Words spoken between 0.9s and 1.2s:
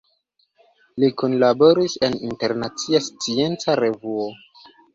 Li